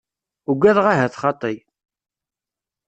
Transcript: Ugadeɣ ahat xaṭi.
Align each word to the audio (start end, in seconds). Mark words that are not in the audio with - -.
Ugadeɣ 0.49 0.85
ahat 0.91 1.19
xaṭi. 1.21 1.53